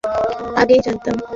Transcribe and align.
আমি 0.03 0.61
আগেই 0.61 0.81
জানতাম। 0.85 1.15